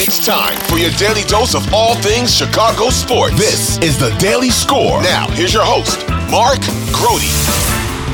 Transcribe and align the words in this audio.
It's 0.00 0.24
time 0.24 0.56
for 0.68 0.78
your 0.78 0.92
daily 0.92 1.22
dose 1.22 1.56
of 1.56 1.74
all 1.74 1.96
things 1.96 2.32
Chicago 2.32 2.88
sports. 2.88 3.36
This 3.36 3.78
is 3.78 3.98
the 3.98 4.10
Daily 4.20 4.48
Score. 4.48 5.02
Now, 5.02 5.28
here's 5.30 5.52
your 5.52 5.64
host, 5.64 6.08
Mark 6.30 6.60
Grote. 6.92 7.20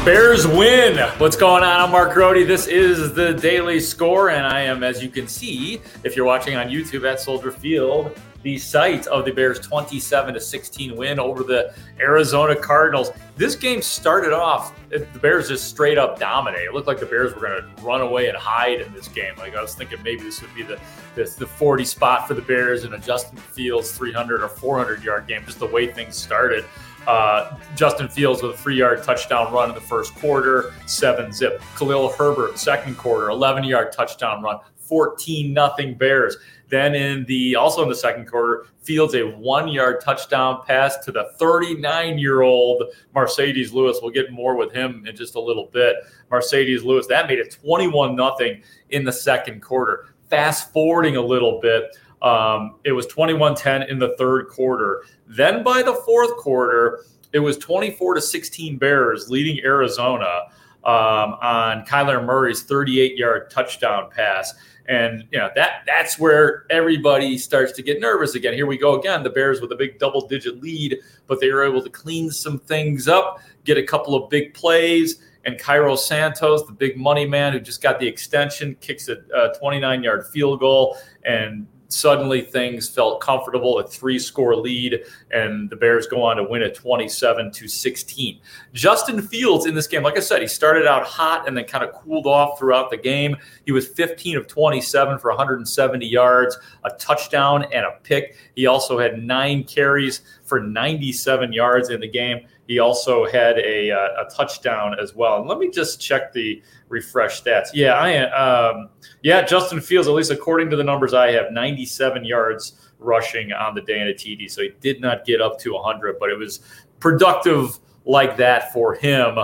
Bears 0.03 0.47
win. 0.47 0.97
What's 1.19 1.37
going 1.37 1.63
on? 1.63 1.81
I'm 1.83 1.91
Mark 1.91 2.15
Grote. 2.15 2.47
This 2.47 2.69
is 2.69 3.13
the 3.13 3.35
Daily 3.35 3.81
Score, 3.81 4.31
and 4.31 4.47
I 4.47 4.63
am, 4.63 4.83
as 4.83 5.03
you 5.03 5.11
can 5.11 5.29
see, 5.29 5.83
if 6.05 6.17
you're 6.17 6.25
watching 6.25 6.57
on 6.57 6.69
YouTube 6.69 7.07
at 7.07 7.21
Soldier 7.21 7.53
Field, 7.53 8.19
the 8.45 8.59
site 8.59 9.07
of 9.07 9.25
the 9.25 9.33
Bears' 9.33 9.59
27 9.59 10.35
to 10.35 10.41
16 10.41 10.97
win 10.97 11.19
over 11.19 11.43
the 11.43 11.75
Arizona 11.99 12.55
Cardinals. 12.55 13.11
This 13.37 13.57
game 13.57 13.81
started 13.81 14.35
off, 14.35 14.79
the 14.91 15.19
Bears 15.21 15.49
just 15.49 15.69
straight 15.69 15.97
up 15.97 16.21
dominated. 16.21 16.67
It 16.67 16.75
looked 16.75 16.87
like 16.87 17.01
the 17.01 17.07
Bears 17.07 17.35
were 17.35 17.41
going 17.41 17.63
to 17.63 17.83
run 17.83 18.03
away 18.03 18.29
and 18.29 18.37
hide 18.37 18.83
in 18.83 18.93
this 18.93 19.09
game. 19.09 19.35
Like 19.39 19.57
I 19.57 19.63
was 19.63 19.75
thinking 19.75 20.01
maybe 20.03 20.23
this 20.23 20.41
would 20.43 20.55
be 20.55 20.63
the 20.63 20.79
the 21.15 21.47
40 21.47 21.85
spot 21.85 22.29
for 22.29 22.35
the 22.35 22.43
Bears 22.43 22.85
and 22.85 22.95
a 22.95 22.99
Justin 22.99 23.39
Fields 23.39 23.91
300 23.93 24.43
or 24.43 24.49
400 24.49 25.03
yard 25.03 25.27
game, 25.27 25.43
just 25.47 25.59
the 25.59 25.67
way 25.67 25.87
things 25.87 26.15
started. 26.15 26.65
Uh, 27.07 27.57
Justin 27.77 28.09
Fields 28.09 28.43
with 28.43 28.53
a 28.53 28.57
three 28.59 28.77
yard 28.77 29.03
touchdown 29.03 29.53
run 29.53 29.71
in 29.71 29.75
the 29.75 29.81
first 29.81 30.15
quarter, 30.17 30.75
seven 30.87 31.33
zip. 31.33 31.63
Khalil 31.77 32.13
Herbert, 32.13 32.59
second 32.59 32.99
quarter, 32.99 33.31
11 33.31 33.65
yard 33.65 33.93
touchdown 33.93 34.43
run, 34.43 34.59
14 34.77 35.53
nothing 35.53 35.95
Bears. 35.95 36.37
Then 36.75 36.97
in 36.97 37.25
the 37.27 37.55
also 37.55 37.85
in 37.85 37.89
the 37.89 37.95
second 37.95 38.27
quarter, 38.27 38.67
Fields 38.83 39.15
a 39.15 39.23
one 39.23 39.69
yard 39.69 40.01
touchdown 40.01 40.63
pass 40.67 40.97
to 41.05 41.13
the 41.13 41.31
39 41.39 42.19
year 42.19 42.43
old 42.43 42.83
Marcedes 43.15 43.73
Lewis. 43.73 44.01
We'll 44.03 44.11
get 44.11 44.33
more 44.33 44.57
with 44.57 44.73
him 44.73 45.07
in 45.07 45.15
just 45.15 45.37
a 45.37 45.41
little 45.41 45.67
bit. 45.73 45.95
Marcedes 46.33 46.83
Lewis 46.83 47.07
that 47.07 47.29
made 47.29 47.39
it 47.39 47.57
21 47.63 48.17
nothing 48.17 48.61
in 48.91 49.05
the 49.05 49.13
second 49.13 49.63
quarter. 49.63 50.07
Fast 50.29 50.73
forwarding 50.73 51.15
a 51.15 51.23
little 51.23 51.61
bit. 51.61 51.97
Um, 52.23 52.75
it 52.83 52.91
was 52.91 53.07
21 53.07 53.55
10 53.55 53.85
in 53.85 54.01
the 54.01 54.17
third 54.19 54.49
quarter. 54.49 55.05
Then 55.29 55.63
by 55.63 55.81
the 55.81 55.95
fourth 55.95 56.37
quarter, 56.39 57.05
it 57.33 57.39
was 57.39 57.57
24 57.59 58.15
to 58.15 58.21
16 58.21 58.79
Bears 58.79 59.31
leading 59.31 59.65
Arizona 59.65 60.41
um, 60.85 61.37
on 61.41 61.85
Kyler 61.87 62.25
Murray's 62.25 62.63
38 62.63 63.17
yard 63.17 63.51
touchdown 63.51 64.11
pass. 64.11 64.53
And 64.87 65.25
you 65.31 65.39
know 65.39 65.49
that 65.55 65.83
that's 65.87 66.19
where 66.19 66.67
everybody 66.69 67.39
starts 67.39 67.73
to 67.73 67.83
get 67.83 68.01
nervous 68.01 68.35
again. 68.35 68.53
Here 68.53 68.67
we 68.67 68.77
go 68.77 68.99
again. 68.99 69.23
The 69.23 69.31
Bears 69.31 69.63
with 69.63 69.73
a 69.73 69.77
big 69.77 69.99
double 69.99 70.27
digit 70.29 70.61
lead, 70.61 70.99
but 71.27 71.41
they 71.41 71.51
were 71.51 71.65
able 71.65 71.83
to 71.83 71.89
clean 71.89 72.31
some 72.31 72.59
things 72.59 73.09
up, 73.09 73.41
get 73.65 73.79
a 73.79 73.83
couple 73.83 74.15
of 74.15 74.29
big 74.29 74.53
plays. 74.53 75.23
And 75.47 75.59
Cairo 75.59 75.97
Santos, 75.97 76.67
the 76.67 76.73
big 76.73 76.97
money 76.97 77.27
man 77.27 77.53
who 77.53 77.61
just 77.61 77.83
got 77.83 77.99
the 77.99 78.07
extension, 78.07 78.77
kicks 78.81 79.09
a 79.09 79.53
29 79.59 80.03
yard 80.03 80.27
field 80.27 80.61
goal 80.61 80.97
and 81.25 81.67
suddenly 81.95 82.41
things 82.41 82.89
felt 82.89 83.21
comfortable 83.21 83.79
a 83.79 83.87
three 83.87 84.19
score 84.19 84.57
lead 84.57 85.05
and 85.31 85.71
the 85.71 85.77
bears 85.77 86.07
go 86.07 86.23
on 86.23 86.37
to 86.37 86.45
win 86.45 86.63
a 86.63 86.73
27 86.73 87.51
to 87.53 87.69
16 87.69 88.41
justin 88.73 89.23
fields 89.23 89.67
in 89.67 89.75
this 89.75 89.87
game 89.87 90.03
like 90.03 90.17
i 90.17 90.21
said 90.21 90.43
he 90.43 90.49
started 90.49 90.87
out 90.87 91.05
hot 91.05 91.47
and 91.47 91.57
then 91.57 91.65
kind 91.65 91.85
of 91.85 91.93
cooled 91.93 92.27
off 92.27 92.59
throughout 92.59 92.91
the 92.91 92.97
game. 92.97 93.37
He 93.65 93.73
was 93.73 93.87
15 93.89 94.37
of 94.37 94.47
27 94.47 95.19
for 95.19 95.31
170 95.31 96.07
yards 96.07 96.59
a 96.85 96.91
touchdown 96.91 97.65
and 97.65 97.87
a 97.87 97.99
pick. 98.03 98.37
He 98.55 98.67
also 98.67 98.99
had 98.99 99.23
nine 99.23 99.65
carries 99.65 100.23
for 100.45 100.61
97 100.61 101.53
yards 101.53 101.91
in 101.91 102.01
the 102.01 102.09
game 102.09 102.47
he 102.67 102.79
also 102.79 103.27
had 103.27 103.59
a, 103.59 103.91
uh, 103.91 104.25
a 104.27 104.31
touchdown 104.31 104.97
as 105.01 105.15
well. 105.15 105.39
And 105.39 105.49
let 105.49 105.59
me 105.59 105.71
just 105.71 106.01
check 106.01 106.33
the 106.33 106.63
refresh 106.89 107.43
stats. 107.43 107.69
Yeah, 107.75 107.95
I 107.95 108.31
um, 108.31 108.89
yeah, 109.23 109.43
Justin 109.43 109.81
Fields, 109.81 110.09
at 110.09 110.15
least 110.15 110.31
according 110.31 110.71
to 110.71 110.77
the 110.77 110.85
numbers 110.85 111.15
I 111.15 111.33
have, 111.33 111.53
97 111.53 112.25
yards 112.25 112.91
rushing 112.99 113.53
on 113.53 113.75
the 113.75 113.83
day 113.83 114.01
in 114.01 114.09
a 114.09 114.13
TD. 114.13 114.51
So 114.51 114.63
he 114.63 114.73
did 114.81 115.01
not 115.01 115.25
get 115.25 115.41
up 115.41 115.59
to 115.61 115.75
100, 115.75 116.19
but 116.19 116.31
it 116.31 116.39
was 116.39 116.61
productive 117.01 117.79
like 118.05 118.37
that 118.39 118.73
for 118.73 118.95
him. 118.95 119.39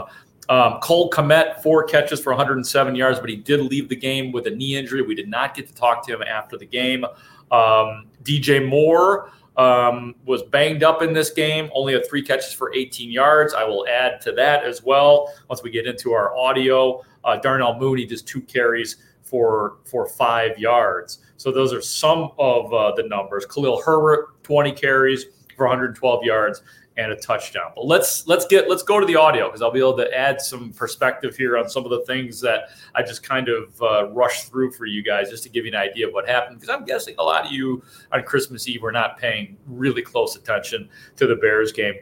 Um, 0.48 0.81
Cole 0.81 1.10
Kmet, 1.10 1.62
four 1.62 1.84
catches 1.84 2.20
for 2.20 2.31
107 2.31 2.94
yards, 2.94 3.20
but 3.20 3.31
he 3.31 3.37
did 3.37 3.60
leave 3.60 3.88
the 3.88 3.97
game 3.97 4.32
with 4.32 4.47
a 4.47 4.50
knee 4.50 4.76
injury. 4.76 5.02
We 5.02 5.14
did 5.14 5.28
not 5.28 5.54
get 5.54 5.69
to 5.69 5.75
talk 5.75 6.04
to 6.06 6.14
him 6.14 6.22
after 6.22 6.58
the 6.58 6.66
game. 6.66 7.04
Um, 7.52 8.06
DJ 8.25 8.66
Moore 8.66 9.31
um, 9.56 10.15
was 10.25 10.43
banged 10.43 10.83
up 10.83 11.03
in 11.03 11.12
this 11.12 11.31
game, 11.31 11.71
only 11.75 11.93
had 11.93 12.09
three 12.09 12.22
catches 12.22 12.53
for 12.53 12.72
18 12.75 13.11
yards. 13.11 13.55
I 13.55 13.65
will 13.65 13.87
add 13.88 14.21
to 14.22 14.33
that 14.33 14.65
as 14.65 14.83
well 14.83 15.33
once 15.49 15.62
we 15.62 15.71
get 15.71 15.87
into 15.87 16.12
our 16.12 16.37
audio. 16.37 17.03
Uh, 17.25 17.37
Darnell 17.37 17.79
Mooney 17.79 18.06
just 18.06 18.26
two 18.26 18.41
carries 18.43 18.97
for 19.23 19.76
for 19.85 20.08
five 20.08 20.58
yards. 20.58 21.19
So 21.37 21.52
those 21.52 21.73
are 21.73 21.82
some 21.82 22.31
of 22.38 22.73
uh, 22.73 22.93
the 22.97 23.05
numbers. 23.05 23.47
Khalil 23.47 23.81
Herbert 23.82 24.43
20 24.43 24.73
carries 24.73 25.26
for 25.56 25.67
112 25.67 26.25
yards 26.25 26.62
and 26.96 27.12
a 27.12 27.16
touchdown. 27.16 27.72
But 27.75 27.87
let's 27.87 28.26
let's 28.26 28.46
get 28.46 28.69
let's 28.69 28.82
go 28.82 29.00
to 29.00 29.06
the 29.06 29.16
audio 29.16 29.48
because 29.48 29.62
I'll 29.62 29.70
be 29.70 29.78
able 29.78 29.96
to 29.96 30.12
add 30.16 30.40
some 30.40 30.72
perspective 30.72 31.37
here 31.37 31.56
on 31.56 31.69
some 31.69 31.84
of 31.84 31.90
the 31.90 32.00
things 32.00 32.40
that 32.40 32.70
I 32.94 33.02
just 33.02 33.22
kind 33.22 33.48
of 33.48 33.82
uh, 33.82 34.08
rushed 34.08 34.50
through 34.50 34.72
for 34.72 34.87
you 34.87 35.02
guys 35.02 35.31
just 35.31 35.42
to 35.44 35.48
give 35.48 35.64
you 35.64 35.72
an 35.72 35.78
idea 35.78 36.08
of 36.08 36.12
what 36.12 36.28
happened. 36.28 36.60
Because 36.60 36.75
I'm 36.75 36.84
guessing 36.84 37.14
a 37.19 37.22
lot 37.22 37.46
of 37.46 37.52
you 37.52 37.82
on 38.12 38.22
Christmas 38.25 38.69
Eve 38.69 38.82
were 38.82 38.92
not 38.92 39.19
paying 39.19 39.56
really 39.66 40.02
close 40.02 40.37
attention 40.37 40.88
to 41.16 41.26
the 41.26 41.37
Bears 41.37 41.72
game. 41.72 41.94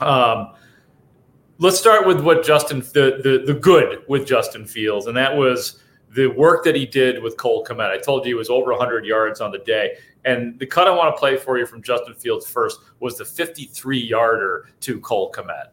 Um, 0.00 0.54
let's 1.58 1.78
start 1.78 2.06
with 2.06 2.20
what 2.20 2.44
Justin 2.44 2.80
the, 2.80 3.20
the 3.22 3.42
the 3.52 3.58
good 3.58 4.02
with 4.08 4.26
Justin 4.26 4.66
Fields, 4.66 5.06
and 5.06 5.16
that 5.16 5.36
was 5.36 5.82
the 6.14 6.26
work 6.26 6.64
that 6.64 6.74
he 6.74 6.86
did 6.86 7.22
with 7.22 7.36
Cole 7.36 7.64
Kmet. 7.64 7.90
I 7.90 7.98
told 7.98 8.24
you 8.24 8.30
he 8.30 8.34
was 8.34 8.50
over 8.50 8.70
100 8.70 9.04
yards 9.04 9.40
on 9.40 9.50
the 9.50 9.58
day. 9.58 9.96
And 10.24 10.58
the 10.58 10.66
cut 10.66 10.86
I 10.86 10.90
want 10.92 11.14
to 11.14 11.18
play 11.18 11.36
for 11.36 11.58
you 11.58 11.66
from 11.66 11.82
Justin 11.82 12.14
Fields 12.14 12.46
first 12.46 12.80
was 13.00 13.18
the 13.18 13.24
53 13.24 13.98
yarder 13.98 14.68
to 14.80 15.00
Cole 15.00 15.32
Kmet. 15.32 15.68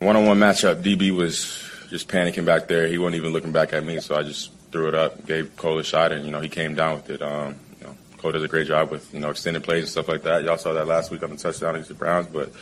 One 0.00 0.16
on 0.16 0.26
one 0.26 0.38
matchup, 0.38 0.82
DB 0.82 1.14
was 1.14 1.70
just 1.88 2.08
panicking 2.08 2.44
back 2.44 2.68
there. 2.68 2.86
He 2.86 2.98
wasn't 2.98 3.16
even 3.16 3.32
looking 3.32 3.52
back 3.52 3.72
at 3.72 3.84
me, 3.84 4.00
so 4.00 4.16
I 4.16 4.22
just 4.22 4.52
threw 4.70 4.88
it 4.88 4.94
up, 4.94 5.26
gave 5.26 5.54
Cole 5.56 5.78
a 5.78 5.84
shot, 5.84 6.12
and 6.12 6.24
you 6.24 6.30
know 6.30 6.40
he 6.40 6.48
came 6.48 6.74
down 6.74 6.96
with 6.96 7.10
it. 7.10 7.22
Um, 7.22 7.56
you 7.80 7.86
know, 7.86 7.96
Cole 8.18 8.32
does 8.32 8.42
a 8.42 8.48
great 8.48 8.66
job 8.66 8.90
with 8.90 9.12
you 9.12 9.20
know 9.20 9.30
extended 9.30 9.62
plays 9.62 9.82
and 9.82 9.90
stuff 9.90 10.08
like 10.08 10.22
that. 10.22 10.44
Y'all 10.44 10.56
saw 10.56 10.72
that 10.72 10.86
last 10.86 11.10
week 11.10 11.22
on 11.22 11.30
the 11.30 11.36
touchdown 11.36 11.74
against 11.74 11.88
the 11.88 11.94
Browns, 11.94 12.28
but 12.28 12.52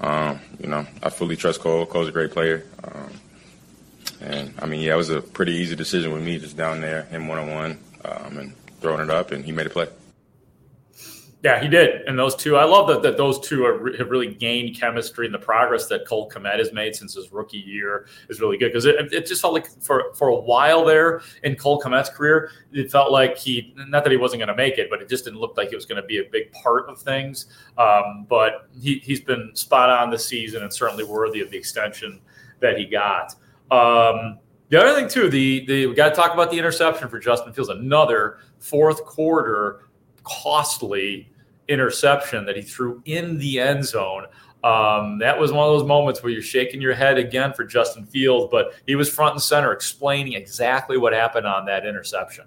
um, 0.00 0.38
you 0.60 0.68
know 0.68 0.86
I 1.02 1.10
fully 1.10 1.36
trust 1.36 1.60
Cole. 1.60 1.86
Cole's 1.86 2.08
a 2.08 2.12
great 2.12 2.32
player, 2.32 2.64
um, 2.84 3.10
and 4.20 4.54
I 4.58 4.66
mean 4.66 4.80
yeah, 4.80 4.94
it 4.94 4.98
was 4.98 5.10
a 5.10 5.22
pretty 5.22 5.54
easy 5.54 5.74
decision 5.74 6.12
with 6.12 6.22
me 6.22 6.38
just 6.38 6.56
down 6.56 6.80
there, 6.80 7.04
him 7.04 7.28
one 7.28 7.38
on 7.38 7.50
one, 7.50 7.78
and 8.04 8.52
throwing 8.80 9.00
it 9.00 9.10
up, 9.10 9.32
and 9.32 9.44
he 9.44 9.52
made 9.52 9.66
a 9.66 9.70
play. 9.70 9.88
Yeah, 11.46 11.62
he 11.62 11.68
did. 11.68 12.02
And 12.08 12.18
those 12.18 12.34
two, 12.34 12.56
I 12.56 12.64
love 12.64 12.88
that, 12.88 13.02
that 13.02 13.16
those 13.16 13.38
two 13.38 13.64
are, 13.64 13.96
have 13.98 14.10
really 14.10 14.34
gained 14.34 14.74
chemistry 14.74 15.26
and 15.26 15.32
the 15.32 15.38
progress 15.38 15.86
that 15.86 16.04
Cole 16.04 16.28
Kmet 16.28 16.58
has 16.58 16.72
made 16.72 16.96
since 16.96 17.14
his 17.14 17.30
rookie 17.30 17.58
year 17.58 18.08
is 18.28 18.40
really 18.40 18.58
good 18.58 18.70
because 18.70 18.84
it, 18.84 18.96
it 19.12 19.26
just 19.26 19.42
felt 19.42 19.54
like 19.54 19.68
for, 19.80 20.12
for 20.14 20.26
a 20.26 20.34
while 20.34 20.84
there 20.84 21.22
in 21.44 21.54
Cole 21.54 21.80
Kmet's 21.80 22.08
career, 22.08 22.50
it 22.72 22.90
felt 22.90 23.12
like 23.12 23.38
he, 23.38 23.72
not 23.76 24.02
that 24.02 24.10
he 24.10 24.16
wasn't 24.16 24.40
going 24.40 24.48
to 24.48 24.56
make 24.56 24.76
it, 24.76 24.90
but 24.90 25.00
it 25.00 25.08
just 25.08 25.24
didn't 25.24 25.38
look 25.38 25.56
like 25.56 25.68
he 25.68 25.76
was 25.76 25.86
going 25.86 26.02
to 26.02 26.06
be 26.08 26.18
a 26.18 26.24
big 26.24 26.50
part 26.50 26.88
of 26.88 27.00
things. 27.00 27.46
Um, 27.78 28.26
but 28.28 28.68
he, 28.76 28.98
he's 29.04 29.20
been 29.20 29.52
spot 29.54 29.88
on 29.88 30.10
this 30.10 30.26
season 30.26 30.64
and 30.64 30.74
certainly 30.74 31.04
worthy 31.04 31.42
of 31.42 31.52
the 31.52 31.56
extension 31.56 32.20
that 32.58 32.76
he 32.76 32.86
got. 32.86 33.36
Um, 33.70 34.40
the 34.68 34.80
other 34.82 34.98
thing 34.98 35.08
too, 35.08 35.30
the, 35.30 35.64
the 35.66 35.86
we 35.86 35.94
got 35.94 36.08
to 36.08 36.14
talk 36.16 36.34
about 36.34 36.50
the 36.50 36.58
interception 36.58 37.08
for 37.08 37.20
Justin 37.20 37.52
Fields. 37.52 37.70
Another 37.70 38.38
fourth 38.58 39.04
quarter 39.04 39.82
costly 40.24 41.30
interception 41.68 42.46
that 42.46 42.56
he 42.56 42.62
threw 42.62 43.02
in 43.04 43.38
the 43.38 43.60
end 43.60 43.84
zone. 43.84 44.26
Um, 44.64 45.18
that 45.18 45.38
was 45.38 45.52
one 45.52 45.68
of 45.68 45.78
those 45.78 45.86
moments 45.86 46.22
where 46.22 46.32
you're 46.32 46.42
shaking 46.42 46.80
your 46.80 46.94
head 46.94 47.18
again 47.18 47.52
for 47.52 47.64
Justin 47.64 48.06
Fields, 48.06 48.48
but 48.50 48.74
he 48.86 48.96
was 48.96 49.08
front 49.08 49.34
and 49.34 49.42
center 49.42 49.72
explaining 49.72 50.32
exactly 50.32 50.96
what 50.96 51.12
happened 51.12 51.46
on 51.46 51.66
that 51.66 51.86
interception. 51.86 52.46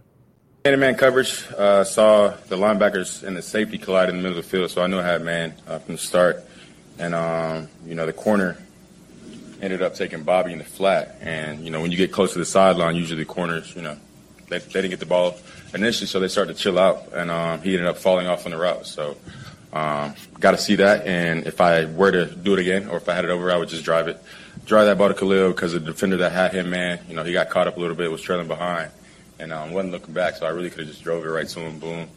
Man 0.65 0.79
man 0.79 0.95
coverage, 0.95 1.45
uh, 1.57 1.85
saw 1.85 2.29
the 2.49 2.57
linebackers 2.57 3.23
and 3.23 3.37
the 3.37 3.41
safety 3.41 3.77
collide 3.77 4.09
in 4.09 4.17
the 4.17 4.21
middle 4.21 4.37
of 4.37 4.43
the 4.43 4.49
field, 4.49 4.69
so 4.69 4.81
I 4.81 4.87
knew 4.87 4.99
I 4.99 5.03
had 5.03 5.21
man 5.21 5.53
uh, 5.67 5.79
from 5.79 5.95
the 5.95 6.01
start. 6.01 6.43
And, 6.97 7.15
um, 7.15 7.69
you 7.85 7.95
know, 7.95 8.05
the 8.05 8.11
corner 8.11 8.57
ended 9.61 9.81
up 9.81 9.95
taking 9.95 10.23
Bobby 10.23 10.51
in 10.51 10.57
the 10.57 10.65
flat. 10.65 11.17
And, 11.21 11.63
you 11.63 11.71
know, 11.71 11.79
when 11.81 11.91
you 11.91 11.97
get 11.97 12.11
close 12.11 12.33
to 12.33 12.39
the 12.39 12.45
sideline, 12.45 12.97
usually 12.97 13.23
the 13.23 13.25
corners, 13.25 13.73
you 13.75 13.81
know, 13.81 13.97
they, 14.49 14.59
they 14.59 14.81
didn't 14.81 14.89
get 14.89 14.99
the 14.99 15.05
ball 15.05 15.37
initially, 15.73 16.07
so 16.07 16.19
they 16.19 16.27
started 16.27 16.55
to 16.55 16.59
chill 16.61 16.79
out, 16.79 17.13
and 17.13 17.29
um, 17.31 17.61
he 17.61 17.73
ended 17.73 17.87
up 17.87 17.97
falling 17.97 18.27
off 18.27 18.45
on 18.45 18.51
the 18.51 18.57
route. 18.57 18.85
So, 18.85 19.15
um, 19.71 20.15
got 20.39 20.51
to 20.51 20.57
see 20.57 20.75
that. 20.75 21.05
And 21.05 21.45
if 21.45 21.61
I 21.61 21.85
were 21.85 22.11
to 22.11 22.25
do 22.25 22.53
it 22.53 22.59
again, 22.59 22.89
or 22.89 22.97
if 22.97 23.07
I 23.07 23.13
had 23.13 23.25
it 23.25 23.31
over, 23.31 23.51
I 23.51 23.57
would 23.57 23.69
just 23.69 23.85
drive 23.85 24.07
it, 24.07 24.21
drive 24.65 24.87
that 24.87 24.97
ball 24.97 25.09
to 25.09 25.13
Khalil 25.13 25.51
because 25.51 25.73
the 25.73 25.79
defender 25.79 26.17
that 26.17 26.31
had 26.31 26.53
him, 26.53 26.69
man, 26.69 26.99
you 27.07 27.15
know, 27.15 27.23
he 27.23 27.33
got 27.33 27.49
caught 27.49 27.67
up 27.67 27.77
a 27.77 27.79
little 27.79 27.95
bit, 27.95 28.11
was 28.11 28.21
trailing 28.21 28.47
behind, 28.47 28.91
and 29.37 29.53
um, 29.53 29.71
wasn't 29.71 29.93
looking 29.93 30.13
back. 30.13 30.35
So 30.35 30.45
I 30.45 30.49
really 30.49 30.69
could 30.69 30.79
have 30.79 30.87
just 30.87 31.03
drove 31.03 31.23
it 31.23 31.29
right 31.29 31.47
to 31.47 31.59
him, 31.59 31.79
boom, 31.79 32.07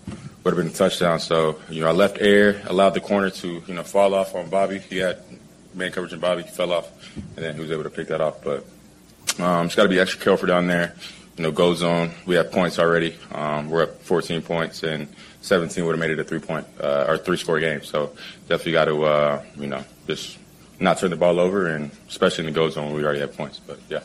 would 0.44 0.54
have 0.54 0.64
been 0.64 0.72
a 0.72 0.76
touchdown. 0.76 1.20
So 1.20 1.60
you 1.68 1.82
know, 1.82 1.88
I 1.88 1.92
left 1.92 2.18
air, 2.20 2.62
allowed 2.66 2.90
the 2.90 3.00
corner 3.00 3.30
to 3.30 3.62
you 3.66 3.74
know 3.74 3.82
fall 3.82 4.14
off 4.14 4.34
on 4.34 4.48
Bobby. 4.48 4.78
He 4.78 4.98
had 4.98 5.18
man 5.74 5.92
coverage, 5.92 6.12
and 6.12 6.22
Bobby 6.22 6.42
fell 6.42 6.72
off, 6.72 6.90
and 7.16 7.44
then 7.44 7.54
he 7.54 7.60
was 7.60 7.70
able 7.70 7.84
to 7.84 7.90
pick 7.90 8.08
that 8.08 8.22
off. 8.22 8.42
But 8.42 8.64
um, 9.38 9.66
just 9.66 9.76
got 9.76 9.84
to 9.84 9.88
be 9.88 10.00
extra 10.00 10.20
careful 10.20 10.48
down 10.48 10.66
there 10.66 10.94
you 11.36 11.42
know, 11.42 11.50
go 11.50 11.74
zone. 11.74 12.12
We 12.26 12.34
have 12.34 12.52
points 12.52 12.78
already. 12.78 13.16
Um, 13.32 13.70
we're 13.70 13.84
up 13.84 14.02
14 14.02 14.42
points, 14.42 14.82
and 14.82 15.08
17 15.40 15.84
would 15.84 15.92
have 15.92 16.00
made 16.00 16.10
it 16.10 16.18
a 16.18 16.24
three 16.24 16.38
point 16.38 16.66
uh, 16.80 17.06
or 17.08 17.18
three 17.18 17.36
score 17.36 17.58
game. 17.60 17.82
So 17.82 18.12
definitely 18.48 18.72
got 18.72 18.84
to, 18.86 19.04
uh, 19.04 19.44
you 19.56 19.66
know, 19.66 19.84
just 20.06 20.38
not 20.78 20.98
turn 20.98 21.10
the 21.10 21.16
ball 21.16 21.40
over, 21.40 21.68
and 21.68 21.90
especially 22.08 22.46
in 22.46 22.52
the 22.52 22.58
go 22.58 22.68
zone, 22.68 22.92
we 22.92 23.04
already 23.04 23.20
have 23.20 23.36
points. 23.36 23.58
But 23.58 23.78
yeah. 23.88 24.00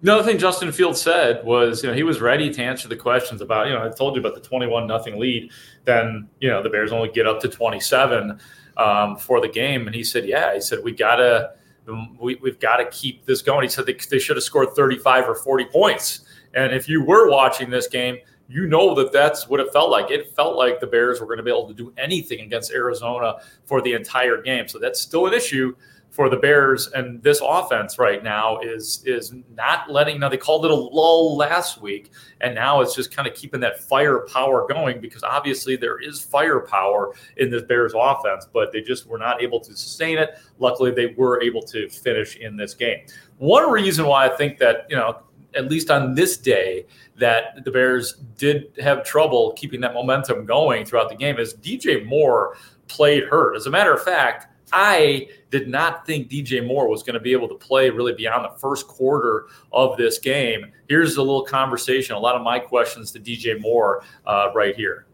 Another 0.00 0.22
thing 0.22 0.38
Justin 0.38 0.70
Fields 0.70 1.00
said 1.00 1.44
was, 1.44 1.82
you 1.82 1.88
know, 1.88 1.94
he 1.94 2.04
was 2.04 2.20
ready 2.20 2.52
to 2.52 2.62
answer 2.62 2.86
the 2.86 2.96
questions 2.96 3.40
about, 3.40 3.66
you 3.66 3.72
know, 3.72 3.84
I 3.84 3.88
told 3.88 4.14
you 4.14 4.20
about 4.20 4.34
the 4.34 4.40
21 4.40 4.86
nothing 4.86 5.18
lead. 5.18 5.50
Then, 5.86 6.28
you 6.40 6.48
know, 6.48 6.62
the 6.62 6.70
Bears 6.70 6.92
only 6.92 7.08
get 7.08 7.26
up 7.26 7.40
to 7.40 7.48
27 7.48 8.38
um, 8.76 9.16
for 9.16 9.40
the 9.40 9.48
game. 9.48 9.86
And 9.86 9.96
he 9.96 10.04
said, 10.04 10.24
yeah, 10.24 10.54
he 10.54 10.60
said, 10.60 10.84
we 10.84 10.92
got 10.92 11.16
to, 11.16 11.50
we, 12.20 12.38
have 12.44 12.60
got 12.60 12.76
to 12.76 12.86
keep 12.90 13.24
this 13.24 13.42
going. 13.42 13.62
He 13.62 13.68
said 13.68 13.86
they, 13.86 13.94
they 13.94 14.18
should 14.18 14.36
have 14.36 14.44
scored 14.44 14.70
35 14.74 15.28
or 15.28 15.34
40 15.34 15.64
points. 15.66 16.20
And 16.54 16.72
if 16.72 16.88
you 16.88 17.04
were 17.04 17.30
watching 17.30 17.70
this 17.70 17.88
game, 17.88 18.18
you 18.48 18.66
know 18.66 18.94
that 18.94 19.12
that's 19.12 19.48
what 19.48 19.60
it 19.60 19.72
felt 19.72 19.90
like. 19.90 20.10
It 20.10 20.34
felt 20.34 20.56
like 20.56 20.80
the 20.80 20.86
Bears 20.86 21.20
were 21.20 21.26
going 21.26 21.38
to 21.38 21.42
be 21.42 21.50
able 21.50 21.68
to 21.68 21.74
do 21.74 21.92
anything 21.98 22.40
against 22.40 22.72
Arizona 22.72 23.36
for 23.64 23.82
the 23.82 23.92
entire 23.92 24.40
game. 24.40 24.66
So 24.68 24.78
that's 24.78 25.00
still 25.00 25.26
an 25.26 25.34
issue 25.34 25.74
for 26.18 26.28
the 26.28 26.36
Bears. 26.36 26.88
And 26.88 27.22
this 27.22 27.40
offense 27.40 27.96
right 27.96 28.24
now 28.24 28.58
is 28.58 29.04
is 29.06 29.32
not 29.54 29.88
letting 29.88 30.18
now 30.18 30.28
they 30.28 30.36
called 30.36 30.64
it 30.64 30.72
a 30.72 30.74
lull 30.74 31.36
last 31.36 31.80
week. 31.80 32.10
And 32.40 32.56
now 32.56 32.80
it's 32.80 32.92
just 32.92 33.14
kind 33.14 33.28
of 33.28 33.34
keeping 33.34 33.60
that 33.60 33.78
firepower 33.84 34.66
going 34.66 35.00
because 35.00 35.22
obviously 35.22 35.76
there 35.76 36.00
is 36.00 36.20
firepower 36.20 37.14
in 37.36 37.50
the 37.50 37.60
Bears 37.60 37.92
offense 37.96 38.48
but 38.52 38.72
they 38.72 38.80
just 38.80 39.06
were 39.06 39.16
not 39.16 39.40
able 39.40 39.60
to 39.60 39.76
sustain 39.76 40.18
it. 40.18 40.30
Luckily 40.58 40.90
they 40.90 41.14
were 41.16 41.40
able 41.40 41.62
to 41.62 41.88
finish 41.88 42.34
in 42.34 42.56
this 42.56 42.74
game. 42.74 43.06
One 43.36 43.70
reason 43.70 44.04
why 44.04 44.26
I 44.26 44.28
think 44.28 44.58
that 44.58 44.88
you 44.90 44.96
know 44.96 45.20
at 45.54 45.70
least 45.70 45.88
on 45.88 46.16
this 46.16 46.36
day 46.36 46.84
that 47.14 47.64
the 47.64 47.70
Bears 47.70 48.14
did 48.36 48.72
have 48.80 49.04
trouble 49.04 49.52
keeping 49.52 49.80
that 49.82 49.94
momentum 49.94 50.46
going 50.46 50.84
throughout 50.84 51.10
the 51.10 51.14
game 51.14 51.38
is 51.38 51.54
DJ 51.54 52.04
Moore 52.04 52.56
played 52.88 53.22
hurt. 53.28 53.54
As 53.54 53.66
a 53.66 53.70
matter 53.70 53.94
of 53.94 54.02
fact 54.02 54.48
I 54.72 55.28
did 55.50 55.68
not 55.68 56.06
think 56.06 56.28
DJ 56.28 56.66
Moore 56.66 56.88
was 56.88 57.02
going 57.02 57.14
to 57.14 57.20
be 57.20 57.32
able 57.32 57.48
to 57.48 57.54
play 57.54 57.90
really 57.90 58.12
beyond 58.12 58.44
the 58.44 58.58
first 58.58 58.86
quarter 58.86 59.46
of 59.72 59.96
this 59.96 60.18
game. 60.18 60.72
Here's 60.88 61.16
a 61.16 61.22
little 61.22 61.44
conversation, 61.44 62.14
a 62.14 62.18
lot 62.18 62.36
of 62.36 62.42
my 62.42 62.58
questions 62.58 63.12
to 63.12 63.20
DJ 63.20 63.60
Moore 63.60 64.02
uh, 64.26 64.50
right 64.54 64.74
here. 64.74 65.06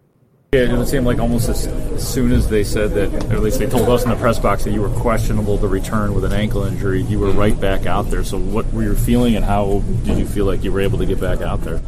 Yeah, 0.54 0.80
it 0.80 0.86
seemed 0.86 1.04
like 1.04 1.18
almost 1.18 1.48
as, 1.48 1.66
as, 1.66 2.08
soon 2.08 2.30
as 2.30 2.48
they 2.48 2.62
said 2.62 2.92
that, 2.92 3.12
or 3.24 3.32
at 3.34 3.42
least 3.42 3.58
they 3.58 3.66
told 3.66 3.88
us 3.88 4.04
in 4.04 4.10
the 4.10 4.14
press 4.14 4.38
box 4.38 4.62
that 4.62 4.70
you 4.70 4.80
were 4.80 5.00
questionable 5.00 5.58
to 5.58 5.66
return 5.66 6.14
with 6.14 6.22
an 6.22 6.32
ankle 6.32 6.62
injury, 6.62 7.02
you 7.02 7.18
were 7.18 7.32
right 7.32 7.60
back 7.60 7.86
out 7.86 8.08
there. 8.08 8.22
So, 8.22 8.38
what 8.38 8.72
were 8.72 8.84
you 8.84 8.94
feeling, 8.94 9.34
and 9.34 9.44
how 9.44 9.82
did 10.04 10.16
you 10.16 10.26
feel 10.26 10.44
like 10.44 10.62
you 10.62 10.70
were 10.70 10.80
able 10.80 10.98
to 10.98 11.06
get 11.06 11.20
back 11.20 11.40
out 11.40 11.62
there? 11.62 11.82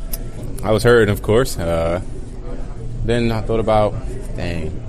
I 0.65 0.73
was 0.73 0.83
hurt, 0.83 1.09
of 1.09 1.23
course. 1.23 1.57
Uh, 1.57 2.01
then 3.05 3.31
I 3.31 3.41
thought 3.41 3.61
about, 3.61 3.93
dang, 4.35 4.83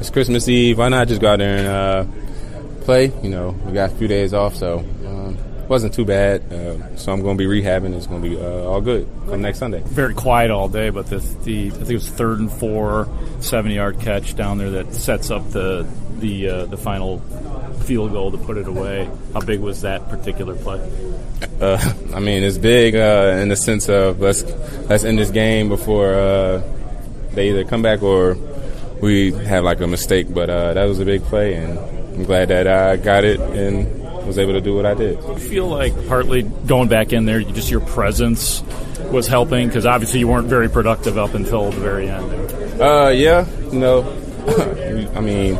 it's 0.00 0.10
Christmas 0.10 0.48
Eve. 0.48 0.78
Why 0.78 0.88
not 0.88 1.08
just 1.08 1.20
go 1.20 1.32
out 1.32 1.38
there 1.38 1.58
and 1.58 1.66
uh, 1.66 2.84
play? 2.84 3.12
You 3.22 3.30
know, 3.30 3.50
we 3.50 3.72
got 3.72 3.92
a 3.92 3.94
few 3.96 4.08
days 4.08 4.32
off, 4.34 4.56
so 4.56 4.78
um, 4.78 5.36
it 5.62 5.68
wasn't 5.68 5.94
too 5.94 6.04
bad. 6.04 6.52
Uh, 6.52 6.96
so 6.96 7.12
I'm 7.12 7.22
going 7.22 7.36
to 7.36 7.48
be 7.48 7.62
rehabbing. 7.62 7.94
It's 7.94 8.06
going 8.06 8.22
to 8.22 8.28
be 8.28 8.36
uh, 8.36 8.64
all 8.64 8.80
good 8.80 9.08
come 9.26 9.42
next 9.42 9.58
Sunday. 9.58 9.82
Very 9.84 10.14
quiet 10.14 10.50
all 10.50 10.68
day, 10.68 10.90
but 10.90 11.06
the, 11.06 11.18
the 11.44 11.68
I 11.68 11.70
think 11.70 11.90
it 11.90 11.94
was 11.94 12.08
third 12.08 12.38
and 12.38 12.52
four, 12.52 13.08
70 13.40 13.74
yard 13.74 14.00
catch 14.00 14.34
down 14.36 14.58
there 14.58 14.70
that 14.70 14.94
sets 14.94 15.30
up 15.30 15.50
the 15.50 15.88
the 16.18 16.48
uh, 16.48 16.66
the 16.66 16.76
final 16.76 17.20
field 17.84 18.12
goal 18.12 18.30
to 18.30 18.38
put 18.38 18.56
it 18.56 18.66
away. 18.66 19.10
How 19.32 19.40
big 19.40 19.60
was 19.60 19.82
that 19.82 20.08
particular 20.08 20.54
play? 20.54 20.78
Uh, 21.60 21.94
I 22.14 22.20
mean, 22.20 22.42
it's 22.42 22.58
big 22.58 22.94
uh, 22.94 23.38
in 23.40 23.48
the 23.48 23.56
sense 23.56 23.88
of 23.88 24.20
let's 24.20 24.44
let's 24.88 25.04
end 25.04 25.18
this 25.18 25.30
game 25.30 25.68
before 25.68 26.14
uh, 26.14 26.62
they 27.32 27.50
either 27.50 27.64
come 27.64 27.82
back 27.82 28.02
or 28.02 28.36
we 29.00 29.32
had 29.32 29.64
like 29.64 29.80
a 29.80 29.86
mistake, 29.86 30.32
but 30.32 30.50
uh, 30.50 30.74
that 30.74 30.84
was 30.84 31.00
a 31.00 31.04
big 31.04 31.22
play, 31.24 31.54
and 31.54 31.78
I'm 31.78 32.24
glad 32.24 32.48
that 32.48 32.66
I 32.66 32.96
got 32.96 33.24
it 33.24 33.40
and 33.40 33.86
was 34.28 34.38
able 34.38 34.52
to 34.52 34.60
do 34.60 34.74
what 34.74 34.86
I 34.86 34.94
did. 34.94 35.18
I 35.24 35.36
feel 35.36 35.66
like 35.66 36.06
partly 36.06 36.42
going 36.42 36.88
back 36.88 37.12
in 37.12 37.24
there, 37.24 37.40
just 37.42 37.70
your 37.70 37.80
presence 37.80 38.62
was 39.10 39.26
helping 39.26 39.66
because 39.66 39.86
obviously 39.86 40.20
you 40.20 40.28
weren't 40.28 40.46
very 40.46 40.68
productive 40.68 41.18
up 41.18 41.34
until 41.34 41.70
the 41.70 41.80
very 41.80 42.08
end. 42.08 42.80
Uh, 42.80 43.08
yeah, 43.08 43.46
you 43.72 43.78
know, 43.78 44.02
I 45.16 45.20
mean, 45.20 45.58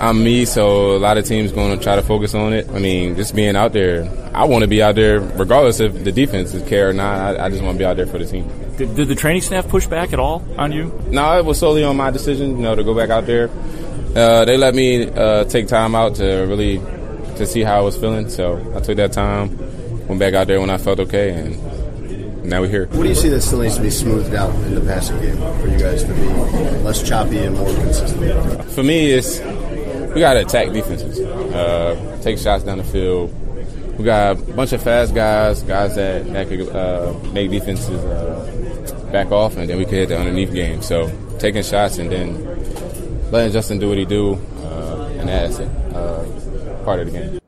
I'm 0.00 0.22
me, 0.22 0.44
so 0.44 0.96
a 0.96 0.98
lot 0.98 1.16
of 1.16 1.24
teams 1.24 1.52
going 1.52 1.76
to 1.76 1.82
try 1.82 1.96
to 1.96 2.02
focus 2.02 2.34
on 2.34 2.52
it. 2.52 2.68
I 2.70 2.78
mean, 2.78 3.16
just 3.16 3.34
being 3.34 3.56
out 3.56 3.72
there, 3.72 4.04
I 4.34 4.44
want 4.44 4.62
to 4.62 4.68
be 4.68 4.82
out 4.82 4.96
there 4.96 5.20
regardless 5.20 5.80
if 5.80 6.04
the 6.04 6.12
defense 6.12 6.52
is 6.52 6.68
care 6.68 6.90
or 6.90 6.92
not. 6.92 7.38
I, 7.38 7.46
I 7.46 7.48
just 7.48 7.62
want 7.62 7.76
to 7.76 7.78
be 7.78 7.84
out 7.84 7.96
there 7.96 8.06
for 8.06 8.18
the 8.18 8.26
team. 8.26 8.50
Did, 8.76 8.94
did, 8.94 9.08
the 9.08 9.14
training 9.14 9.42
staff 9.42 9.68
push 9.68 9.86
back 9.86 10.12
at 10.12 10.18
all 10.18 10.46
on 10.58 10.70
you? 10.72 10.92
No, 11.10 11.38
it 11.38 11.44
was 11.44 11.58
solely 11.58 11.82
on 11.82 11.96
my 11.96 12.10
decision, 12.10 12.56
you 12.56 12.62
know, 12.62 12.74
to 12.74 12.84
go 12.84 12.94
back 12.94 13.10
out 13.10 13.26
there. 13.26 13.48
Uh, 14.14 14.44
they 14.44 14.56
let 14.56 14.74
me 14.74 15.08
uh, 15.08 15.44
take 15.44 15.66
time 15.66 15.94
out 15.94 16.16
to 16.16 16.24
really 16.24 16.78
to 17.36 17.46
see 17.46 17.62
how 17.62 17.78
I 17.78 17.80
was 17.80 17.96
feeling, 17.96 18.28
so 18.28 18.56
I 18.74 18.80
took 18.80 18.96
that 18.96 19.12
time, 19.12 19.56
went 20.06 20.18
back 20.18 20.34
out 20.34 20.46
there 20.46 20.60
when 20.60 20.70
I 20.70 20.78
felt 20.78 21.00
okay, 21.00 21.30
and 21.30 22.44
now 22.44 22.60
we're 22.60 22.68
here. 22.68 22.86
What 22.88 23.02
do 23.02 23.08
you 23.08 23.14
see 23.14 23.28
that 23.30 23.40
still 23.42 23.60
needs 23.60 23.76
to 23.76 23.82
be 23.82 23.90
smoothed 23.90 24.34
out 24.34 24.54
in 24.66 24.74
the 24.74 24.80
passing 24.80 25.20
game 25.20 25.36
for 25.36 25.68
you 25.68 25.78
guys 25.78 26.04
to 26.04 26.14
be 26.14 26.28
less 26.82 27.02
choppy 27.02 27.38
and 27.38 27.56
more 27.56 27.66
consistent? 27.74 28.70
For 28.70 28.82
me, 28.82 29.10
it's 29.10 29.40
we 30.14 30.20
got 30.20 30.34
to 30.34 30.40
attack 30.40 30.72
defenses, 30.72 31.20
uh, 31.20 32.18
take 32.22 32.38
shots 32.38 32.64
down 32.64 32.78
the 32.78 32.84
field. 32.84 33.34
We 33.98 34.04
got 34.04 34.32
a 34.32 34.34
bunch 34.52 34.72
of 34.72 34.82
fast 34.82 35.14
guys, 35.14 35.62
guys 35.62 35.94
that, 35.96 36.26
that 36.32 36.48
could 36.48 36.68
uh, 36.68 37.14
make 37.32 37.50
defenses 37.50 38.02
uh, 38.04 38.55
back 39.16 39.32
off, 39.32 39.56
and 39.56 39.66
then 39.66 39.78
we 39.78 39.84
could 39.86 39.94
hit 39.94 40.08
the 40.10 40.18
underneath 40.18 40.52
game. 40.52 40.82
So 40.82 41.10
taking 41.38 41.62
shots 41.62 41.96
and 41.96 42.12
then 42.12 42.28
letting 43.30 43.50
Justin 43.50 43.78
do 43.78 43.88
what 43.88 43.96
he 43.96 44.04
do, 44.04 44.34
uh, 44.58 45.08
and 45.18 45.26
that's 45.26 45.58
it, 45.58 45.70
uh, 45.94 46.84
part 46.84 47.00
of 47.00 47.06
the 47.06 47.12
game. 47.18 47.38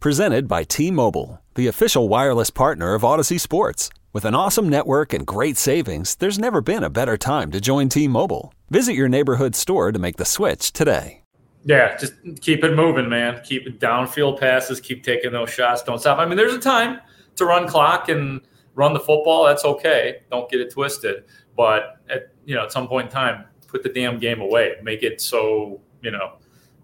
Presented 0.00 0.46
by 0.46 0.64
T 0.64 0.90
Mobile, 0.90 1.40
the 1.54 1.66
official 1.66 2.10
wireless 2.10 2.50
partner 2.50 2.92
of 2.92 3.00
Audacy 3.02 3.40
Sports. 3.40 3.88
With 4.12 4.26
an 4.26 4.34
awesome 4.34 4.68
network 4.68 5.14
and 5.14 5.26
great 5.26 5.56
savings, 5.56 6.14
there's 6.16 6.38
never 6.38 6.60
been 6.60 6.84
a 6.84 6.90
better 6.90 7.16
time 7.16 7.50
to 7.52 7.60
join 7.60 7.88
T 7.88 8.06
Mobile. 8.06 8.52
Visit 8.68 8.92
your 8.92 9.08
neighborhood 9.08 9.54
store 9.56 9.92
to 9.92 9.98
make 9.98 10.18
the 10.18 10.26
switch 10.26 10.72
today. 10.72 11.22
Yeah, 11.64 11.96
just 11.96 12.12
keep 12.42 12.62
it 12.62 12.76
moving, 12.76 13.08
man. 13.08 13.40
Keep 13.42 13.66
it 13.66 13.80
downfield 13.80 14.38
passes, 14.38 14.78
keep 14.78 15.02
taking 15.02 15.32
those 15.32 15.48
shots, 15.48 15.82
don't 15.82 15.98
stop. 15.98 16.18
I 16.18 16.26
mean, 16.26 16.36
there's 16.36 16.52
a 16.52 16.60
time 16.60 17.00
to 17.36 17.46
run 17.46 17.66
clock 17.66 18.10
and 18.10 18.42
run 18.74 18.92
the 18.92 19.00
football. 19.00 19.44
That's 19.44 19.64
okay. 19.64 20.22
Don't 20.30 20.50
get 20.50 20.60
it 20.60 20.72
twisted. 20.72 21.24
But 21.56 22.00
at 22.08 22.32
you 22.44 22.54
know, 22.54 22.64
at 22.64 22.72
some 22.72 22.88
point 22.88 23.06
in 23.06 23.12
time, 23.12 23.44
put 23.66 23.82
the 23.82 23.88
damn 23.88 24.18
game 24.18 24.40
away. 24.40 24.76
Make 24.82 25.02
it 25.02 25.20
so 25.20 25.80
you 26.02 26.10
know 26.10 26.34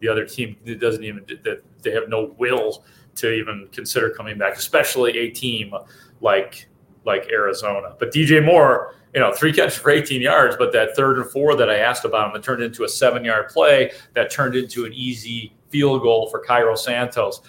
the 0.01 0.09
other 0.09 0.25
team 0.25 0.57
doesn't 0.79 1.05
even 1.05 1.25
that 1.45 1.63
they 1.83 1.93
have 1.93 2.09
no 2.09 2.35
will 2.39 2.85
to 3.17 3.33
even 3.33 3.69
consider 3.73 4.11
coming 4.11 4.39
back, 4.39 4.57
especially 4.57 5.19
a 5.19 5.31
team 5.31 5.73
like 6.21 6.69
like 7.05 7.29
Arizona. 7.31 7.95
But 7.99 8.13
DJ 8.13 8.45
Moore, 8.45 8.95
you 9.15 9.21
know, 9.21 9.33
three 9.33 9.53
catches 9.55 9.77
for 9.79 9.91
18 9.91 10.21
yards, 10.21 10.57
but 10.57 10.73
that 10.73 10.95
third 10.97 11.19
and 11.19 11.31
four 11.31 11.57
that 11.57 11.71
I 11.71 11.79
asked 11.79 12.05
about 12.05 12.29
him 12.29 12.33
that 12.35 12.43
turned 12.43 12.63
into 12.63 12.85
a 12.85 12.89
seven 12.89 13.25
yard 13.25 13.49
play 13.49 13.93
that 14.15 14.31
turned 14.31 14.55
into 14.55 14.85
an 14.85 14.93
easy 14.93 15.55
field 15.69 16.03
goal 16.03 16.29
for 16.29 16.41
Cairo 16.41 16.75
Santos. 16.75 17.41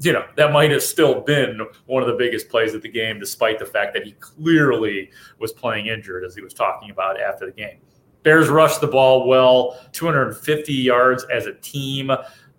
You 0.00 0.12
know, 0.12 0.24
that 0.36 0.52
might 0.52 0.70
have 0.70 0.82
still 0.82 1.20
been 1.20 1.60
one 1.86 2.02
of 2.02 2.08
the 2.08 2.14
biggest 2.14 2.48
plays 2.48 2.74
of 2.74 2.82
the 2.82 2.88
game, 2.88 3.18
despite 3.18 3.58
the 3.58 3.66
fact 3.66 3.94
that 3.94 4.04
he 4.04 4.12
clearly 4.12 5.10
was 5.38 5.52
playing 5.52 5.86
injured, 5.86 6.24
as 6.24 6.36
he 6.36 6.42
was 6.42 6.54
talking 6.54 6.90
about 6.90 7.20
after 7.20 7.46
the 7.46 7.52
game. 7.52 7.78
Bears 8.22 8.48
rushed 8.48 8.80
the 8.80 8.86
ball 8.86 9.26
well, 9.26 9.78
250 9.92 10.72
yards 10.72 11.24
as 11.32 11.46
a 11.46 11.54
team. 11.54 12.10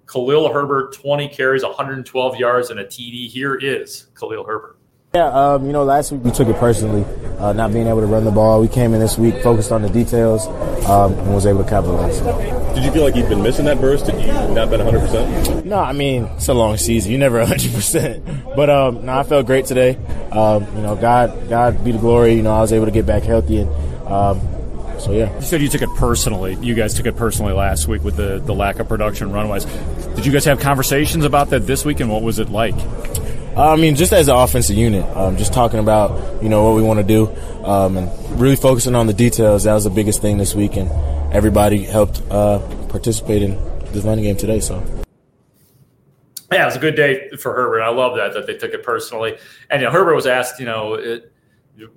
Khalil 0.07 0.51
Herbert, 0.51 0.93
20 0.93 1.29
carries, 1.29 1.63
112 1.63 2.35
yards, 2.37 2.71
and 2.71 2.79
a 2.79 2.85
TD. 2.85 3.27
Here 3.27 3.55
is 3.55 4.07
Khalil 4.19 4.43
Herbert. 4.43 4.78
Yeah, 5.11 5.25
um, 5.29 5.65
you 5.65 5.71
know, 5.71 5.83
last 5.85 6.11
week 6.11 6.23
we 6.23 6.29
took 6.29 6.49
it 6.49 6.55
personally, 6.57 7.03
uh, 7.39 7.51
not 7.53 7.73
being 7.73 7.87
able 7.87 8.01
to 8.01 8.05
run 8.05 8.25
the 8.25 8.31
ball. 8.31 8.61
We 8.61 8.67
came 8.67 8.93
in 8.93 8.99
this 8.99 9.17
week 9.17 9.41
focused 9.41 9.71
on 9.71 9.81
the 9.81 9.89
details 9.89 10.45
um, 10.87 11.13
and 11.13 11.33
was 11.33 11.47
able 11.47 11.63
to 11.63 11.69
capitalize. 11.69 12.19
Did 12.75 12.83
you 12.83 12.91
feel 12.91 13.01
like 13.05 13.15
you've 13.15 13.27
been 13.27 13.41
missing 13.41 13.65
that 13.65 13.81
burst? 13.81 14.05
Did 14.05 14.21
you 14.21 14.27
not 14.53 14.69
been 14.69 14.81
100%? 14.81 15.65
No, 15.65 15.79
I 15.79 15.93
mean, 15.93 16.25
it's 16.35 16.47
a 16.47 16.53
long 16.53 16.77
season. 16.77 17.09
You're 17.09 17.19
never 17.19 17.43
100%. 17.45 18.55
But 18.55 18.69
um, 18.69 19.03
no, 19.07 19.17
I 19.17 19.23
felt 19.23 19.47
great 19.47 19.65
today. 19.65 19.95
Um, 20.31 20.63
you 20.75 20.83
know, 20.83 20.95
God, 20.95 21.49
God 21.49 21.83
be 21.83 21.91
the 21.91 21.97
glory. 21.97 22.35
You 22.35 22.43
know, 22.43 22.53
I 22.53 22.61
was 22.61 22.71
able 22.71 22.85
to 22.85 22.91
get 22.91 23.07
back 23.07 23.23
healthy 23.23 23.61
and 23.61 23.69
um, 24.05 24.39
so 24.99 25.11
yeah. 25.11 25.33
You 25.35 25.41
said 25.41 25.61
you 25.61 25.69
took 25.69 25.81
it 25.81 25.89
personally. 25.95 26.55
You 26.61 26.75
guys 26.75 26.93
took 26.93 27.07
it 27.07 27.15
personally 27.15 27.53
last 27.53 27.87
week 27.87 28.03
with 28.03 28.15
the, 28.15 28.39
the 28.45 28.53
lack 28.53 28.77
of 28.77 28.87
production 28.87 29.31
run 29.31 29.49
wise. 29.49 29.65
Did 30.15 30.25
you 30.27 30.31
guys 30.31 30.45
have 30.45 30.59
conversations 30.59 31.25
about 31.25 31.49
that 31.49 31.65
this 31.65 31.83
week 31.83 31.99
and 31.99 32.11
what 32.11 32.21
was 32.21 32.37
it 32.37 32.49
like? 32.49 32.75
I 33.59 33.75
mean, 33.75 33.95
just 33.95 34.13
as 34.13 34.29
an 34.29 34.35
offensive 34.35 34.77
unit, 34.77 35.05
um, 35.17 35.35
just 35.35 35.51
talking 35.51 35.79
about 35.79 36.41
you 36.41 36.47
know 36.47 36.63
what 36.63 36.75
we 36.75 36.81
want 36.81 36.99
to 36.99 37.05
do, 37.05 37.27
um, 37.65 37.97
and 37.97 38.39
really 38.39 38.55
focusing 38.55 38.95
on 38.95 39.05
the 39.05 39.13
details. 39.13 39.65
That 39.65 39.73
was 39.73 39.83
the 39.83 39.89
biggest 39.89 40.21
thing 40.21 40.37
this 40.37 40.55
week, 40.55 40.77
and 40.77 40.89
everybody 41.33 41.83
helped 41.83 42.21
uh, 42.31 42.59
participate 42.87 43.41
in 43.41 43.55
the 43.91 44.01
running 44.05 44.23
game 44.23 44.37
today. 44.37 44.61
So. 44.61 44.81
Yeah, 46.51 46.63
it 46.63 46.65
was 46.65 46.77
a 46.77 46.79
good 46.79 46.95
day 46.95 47.29
for 47.31 47.53
Herbert. 47.53 47.81
I 47.81 47.89
love 47.89 48.15
that 48.15 48.33
that 48.33 48.47
they 48.47 48.55
took 48.55 48.73
it 48.73 48.81
personally. 48.81 49.37
And 49.69 49.81
you 49.81 49.87
know, 49.87 49.91
Herbert 49.91 50.15
was 50.15 50.25
asked, 50.25 50.59
you 50.59 50.65
know, 50.65 50.93
it, 50.93 51.31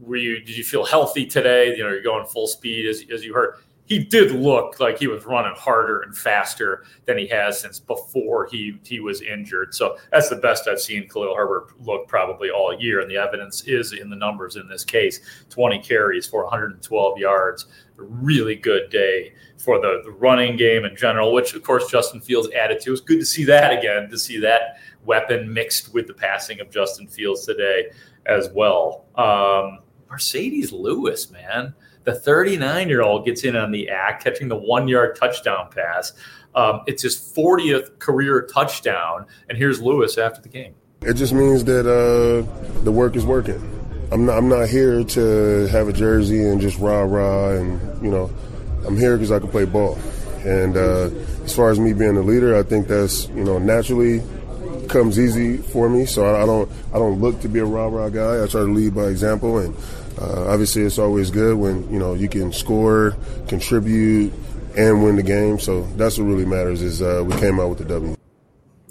were 0.00 0.16
you 0.16 0.40
did 0.40 0.56
you 0.56 0.64
feel 0.64 0.84
healthy 0.84 1.26
today? 1.26 1.76
You 1.76 1.84
know, 1.84 1.90
you're 1.90 2.02
going 2.02 2.26
full 2.26 2.48
speed 2.48 2.86
as 2.86 3.04
as 3.12 3.24
you 3.24 3.34
heard. 3.34 3.54
He 3.86 3.98
did 3.98 4.32
look 4.32 4.80
like 4.80 4.98
he 4.98 5.08
was 5.08 5.26
running 5.26 5.54
harder 5.56 6.00
and 6.02 6.16
faster 6.16 6.84
than 7.04 7.18
he 7.18 7.26
has 7.26 7.60
since 7.60 7.80
before 7.80 8.46
he 8.50 8.78
he 8.84 9.00
was 9.00 9.20
injured. 9.22 9.74
So 9.74 9.96
that's 10.10 10.28
the 10.28 10.36
best 10.36 10.68
I've 10.68 10.80
seen 10.80 11.08
Khalil 11.08 11.34
Herbert 11.34 11.72
look 11.80 12.06
probably 12.08 12.50
all 12.50 12.72
year, 12.78 13.00
and 13.00 13.10
the 13.10 13.16
evidence 13.16 13.64
is 13.64 13.92
in 13.92 14.08
the 14.08 14.16
numbers 14.16 14.56
in 14.56 14.68
this 14.68 14.84
case: 14.84 15.20
20 15.50 15.80
carries 15.80 16.26
for 16.26 16.44
112 16.44 17.18
yards. 17.18 17.66
A 17.98 18.02
really 18.02 18.56
good 18.56 18.88
day 18.88 19.34
for 19.58 19.80
the, 19.80 20.00
the 20.04 20.10
running 20.10 20.56
game 20.56 20.84
in 20.84 20.96
general, 20.96 21.32
which 21.32 21.54
of 21.54 21.62
course 21.62 21.90
Justin 21.90 22.20
Fields 22.20 22.48
added 22.52 22.80
to. 22.80 22.90
It 22.90 22.92
was 22.92 23.00
good 23.00 23.20
to 23.20 23.26
see 23.26 23.44
that 23.44 23.76
again, 23.76 24.08
to 24.10 24.18
see 24.18 24.38
that 24.40 24.78
weapon 25.04 25.52
mixed 25.52 25.92
with 25.92 26.06
the 26.06 26.14
passing 26.14 26.60
of 26.60 26.70
Justin 26.70 27.06
Fields 27.08 27.44
today 27.44 27.90
as 28.26 28.48
well. 28.54 29.04
Um, 29.16 29.80
Marcedes 30.12 30.72
Lewis, 30.72 31.30
man, 31.30 31.74
the 32.04 32.14
39 32.14 32.88
year 32.88 33.02
old 33.02 33.24
gets 33.24 33.44
in 33.44 33.56
on 33.56 33.70
the 33.70 33.88
act, 33.88 34.24
catching 34.24 34.48
the 34.48 34.56
one 34.56 34.88
yard 34.88 35.16
touchdown 35.16 35.68
pass. 35.74 36.12
Um, 36.54 36.82
it's 36.86 37.02
his 37.02 37.16
40th 37.16 37.98
career 37.98 38.46
touchdown. 38.52 39.26
And 39.48 39.56
here's 39.56 39.80
Lewis 39.80 40.18
after 40.18 40.42
the 40.42 40.48
game. 40.48 40.74
It 41.00 41.14
just 41.14 41.32
means 41.32 41.64
that 41.64 41.86
uh, 41.86 42.82
the 42.82 42.92
work 42.92 43.16
is 43.16 43.24
working. 43.24 43.60
I'm 44.12 44.26
not, 44.26 44.36
I'm 44.36 44.48
not 44.48 44.68
here 44.68 45.02
to 45.02 45.66
have 45.68 45.88
a 45.88 45.92
jersey 45.92 46.46
and 46.46 46.60
just 46.60 46.78
rah 46.78 47.00
rah 47.00 47.52
and 47.52 48.04
you 48.04 48.10
know 48.10 48.30
I'm 48.86 48.96
here 48.96 49.16
because 49.16 49.32
I 49.32 49.38
can 49.38 49.48
play 49.48 49.64
ball. 49.64 49.98
And 50.44 50.76
uh, 50.76 51.08
as 51.44 51.56
far 51.56 51.70
as 51.70 51.80
me 51.80 51.92
being 51.94 52.16
a 52.16 52.20
leader, 52.20 52.54
I 52.56 52.62
think 52.62 52.88
that's 52.88 53.28
you 53.28 53.42
know 53.42 53.58
naturally 53.58 54.20
comes 54.88 55.18
easy 55.18 55.58
for 55.58 55.88
me. 55.88 56.06
So 56.06 56.24
I, 56.24 56.42
I 56.42 56.46
don't 56.46 56.70
I 56.92 56.98
don't 56.98 57.20
look 57.20 57.40
to 57.40 57.48
be 57.48 57.58
a 57.58 57.64
rah 57.64 57.86
rah 57.86 58.08
guy. 58.08 58.42
I 58.42 58.46
try 58.46 58.60
to 58.60 58.72
lead 58.72 58.94
by 58.94 59.04
example, 59.04 59.58
and 59.58 59.76
uh, 60.20 60.48
obviously 60.48 60.82
it's 60.82 60.98
always 60.98 61.30
good 61.30 61.56
when 61.56 61.90
you 61.92 61.98
know 61.98 62.14
you 62.14 62.28
can 62.28 62.52
score, 62.52 63.16
contribute, 63.48 64.32
and 64.76 65.02
win 65.02 65.16
the 65.16 65.22
game. 65.22 65.58
So 65.58 65.82
that's 65.96 66.18
what 66.18 66.24
really 66.24 66.46
matters. 66.46 66.82
Is 66.82 67.02
uh, 67.02 67.22
we 67.24 67.36
came 67.36 67.60
out 67.60 67.68
with 67.68 67.78
the 67.78 67.84
W. 67.84 68.16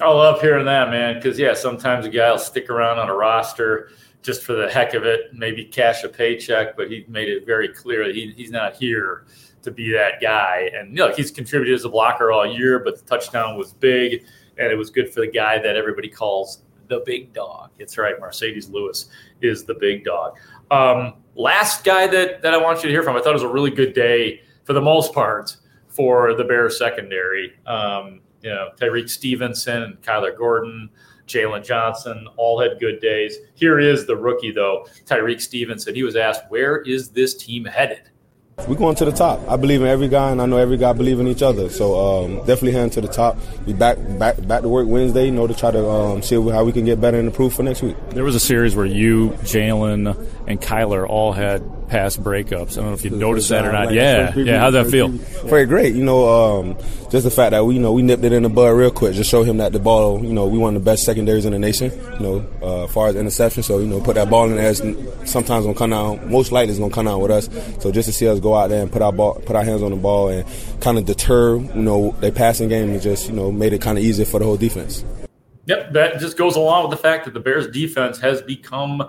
I 0.02 0.10
love 0.10 0.42
hearing 0.42 0.66
that, 0.66 0.90
man. 0.90 1.16
Because 1.16 1.38
yeah, 1.38 1.54
sometimes 1.54 2.06
a 2.06 2.10
guy 2.10 2.32
will 2.32 2.40
stick 2.40 2.70
around 2.70 3.00
on 3.00 3.10
a 3.10 3.14
roster 3.14 3.92
just 4.22 4.44
for 4.44 4.54
the 4.54 4.70
heck 4.70 4.94
of 4.94 5.04
it, 5.04 5.34
maybe 5.34 5.66
cash 5.66 6.04
a 6.04 6.10
paycheck, 6.10 6.78
but 6.78 6.90
he 6.90 7.06
made 7.08 7.28
it 7.28 7.46
very 7.46 7.68
clear 7.68 8.06
that 8.06 8.16
he, 8.16 8.32
he's 8.38 8.52
not 8.52 8.76
here 8.76 9.26
to 9.64 9.72
be 9.72 9.92
that 9.92 10.22
guy. 10.22 10.70
And 10.74 10.90
you 10.90 10.98
know, 10.98 11.14
he's 11.14 11.32
contributed 11.32 11.74
as 11.74 11.86
a 11.86 11.90
blocker 11.90 12.32
all 12.32 12.46
year, 12.46 12.80
but 12.80 12.98
the 12.98 13.06
touchdown 13.06 13.58
was 13.58 13.74
big 13.74 14.24
and 14.62 14.72
it 14.72 14.78
was 14.78 14.90
good 14.90 15.12
for 15.14 15.22
the 15.22 15.32
guy 15.32 15.60
that 15.60 15.76
everybody 15.76 16.08
calls 16.08 16.64
the 16.88 17.02
big 17.06 17.34
dog. 17.34 17.72
It's 17.80 17.98
right, 17.98 18.20
Marcedes 18.20 18.72
Lewis 18.72 19.10
is 19.42 19.64
the 19.64 19.74
big 19.74 20.06
dog. 20.06 20.38
Um, 20.70 21.16
last 21.36 21.84
guy 21.84 22.08
that 22.08 22.42
that 22.42 22.54
I 22.54 22.58
want 22.58 22.84
you 22.84 22.90
to 22.90 22.94
hear 22.94 23.04
from, 23.04 23.16
I 23.16 23.20
thought 23.20 23.32
it 23.32 23.34
was 23.34 23.44
a 23.44 23.48
really 23.48 23.72
good 23.72 23.94
day 23.94 24.42
for 24.64 24.74
the 24.74 24.82
most 24.82 25.14
part 25.14 25.58
for 25.88 26.34
the 26.34 26.44
Bears 26.44 26.78
secondary. 26.78 27.54
Um, 27.66 28.22
you 28.44 28.50
know, 28.50 28.70
Tyrique 28.80 29.10
Stevenson 29.10 29.98
Kyler 30.02 30.38
Gordon, 30.38 30.90
Jaylon 31.28 31.66
Johnson 31.66 32.28
all 32.38 32.60
had 32.60 32.80
good 32.80 33.00
days. 33.00 33.38
Here 33.56 33.80
is 33.80 34.06
the 34.06 34.16
rookie 34.16 34.52
though, 34.52 34.88
Tyrique 35.06 35.42
Stevenson. 35.42 35.96
He 35.96 36.04
was 36.04 36.16
asked, 36.16 36.44
"Where 36.50 36.82
is 36.82 37.10
this 37.10 37.36
team 37.36 37.66
headed?" 37.66 38.11
We're 38.68 38.76
going 38.76 38.96
to 38.96 39.06
the 39.06 39.12
top. 39.12 39.42
I 39.50 39.58
believe 39.58 39.82
in 39.82 39.88
every 39.88 40.08
guy, 40.08 40.32
and 40.32 40.42
I 40.42 40.46
know 40.46 40.58
every 40.58 40.78
guy 40.78 40.94
believe 40.94 41.20
in 41.20 41.28
each 41.28 41.42
other. 41.42 41.70
So 41.70 42.24
um, 42.24 42.38
definitely 42.40 42.74
heading 42.74 42.90
to 42.92 43.02
the 43.02 43.08
top. 43.08 43.38
We 43.66 43.74
back 43.74 43.98
back 44.20 44.46
back 44.48 44.62
to 44.62 44.70
work 44.70 44.88
Wednesday. 44.88 45.26
You 45.26 45.32
know 45.32 45.48
to 45.48 45.54
try 45.54 45.72
to 45.72 45.88
um, 45.90 46.22
see 46.22 46.36
how 46.50 46.64
we 46.64 46.72
can 46.72 46.86
get 46.86 47.02
better 47.02 47.18
and 47.18 47.28
improve 47.28 47.54
for 47.54 47.64
next 47.64 47.82
week. 47.82 47.96
There 48.12 48.24
was 48.24 48.36
a 48.36 48.40
series 48.40 48.76
where 48.76 48.86
you, 48.86 49.32
Jaylon, 49.44 50.16
and 50.48 50.62
Kyler 50.62 51.08
all 51.08 51.34
had 51.34 51.62
pass 51.92 52.16
breakups. 52.16 52.72
I 52.72 52.76
don't 52.76 52.86
know 52.86 52.94
if 52.94 53.04
you 53.04 53.12
noticed 53.12 53.50
that 53.50 53.66
or 53.66 53.74
not. 53.74 53.88
Like 53.88 53.96
yeah, 53.96 54.34
yeah. 54.38 54.60
How'd 54.62 54.74
that 54.76 54.88
feel? 54.88 55.10
Very 55.10 55.66
great. 55.66 55.94
You 55.94 56.06
know, 56.06 56.30
um, 56.30 56.78
just 57.10 57.26
the 57.26 57.30
fact 57.30 57.52
that 57.52 57.66
we, 57.66 57.76
you 57.76 57.82
know, 57.82 57.92
we 57.92 58.02
nipped 58.02 58.24
it 58.24 58.32
in 58.32 58.44
the 58.44 58.50
bud 58.50 58.70
real 58.70 58.92
quick. 58.92 59.14
Just 59.14 59.30
show 59.30 59.44
him 59.44 59.58
that 59.58 59.74
the 59.74 59.80
ball, 59.80 60.24
you 60.24 60.32
know, 60.32 60.48
we 60.48 60.58
one 60.58 60.74
of 60.78 60.82
the 60.82 60.90
best 60.90 61.04
secondaries 61.04 61.44
in 61.44 61.52
the 61.52 61.60
nation. 61.60 61.92
You 62.14 62.20
know, 62.20 62.48
uh, 62.62 62.86
as 62.86 62.94
far 62.94 63.10
as 63.10 63.18
interception. 63.18 63.62
So 63.62 63.80
you 63.80 63.88
know, 63.88 64.00
put 64.00 64.16
that 64.16 64.30
ball 64.30 64.50
in 64.50 64.56
there. 64.56 64.74
Sometimes 65.26 65.66
gonna 65.66 65.78
come 65.78 65.90
down. 65.90 66.32
Most 66.32 66.54
likely, 66.54 66.72
it's 66.72 66.80
gonna 66.80 66.94
come 66.94 67.06
down 67.06 67.20
with 67.20 67.32
us. 67.32 67.50
So 67.84 67.92
just 67.92 68.08
to 68.08 68.14
see 68.14 68.28
us 68.28 68.40
go 68.40 68.56
out 68.56 68.70
there 68.70 68.82
and 68.82 68.90
put 68.92 69.02
our 69.02 69.12
ball, 69.12 69.42
put 69.46 69.58
our 69.58 69.64
hands 69.64 69.84
on 69.84 69.92
the 69.92 69.98
ball, 69.98 70.30
and 70.30 70.48
kind 70.80 70.98
of 70.98 71.06
deter, 71.06 71.58
you 71.58 71.82
know, 71.82 72.16
their 72.22 72.32
passing 72.32 72.70
game, 72.70 72.92
and 72.92 73.02
just 73.02 73.28
you 73.28 73.36
know, 73.36 73.52
made 73.52 73.74
it 73.74 73.82
kind 73.82 73.98
of 73.98 74.04
easier 74.06 74.26
for 74.26 74.40
the 74.40 74.46
whole 74.46 74.58
defense. 74.58 75.04
Yep, 75.66 75.92
that 75.92 76.20
just 76.20 76.38
goes 76.38 76.56
along 76.56 76.90
with 76.90 76.92
the 76.92 77.04
fact 77.04 77.26
that 77.26 77.34
the 77.34 77.42
Bears' 77.42 77.68
defense 77.68 78.18
has 78.20 78.42
become 78.42 79.04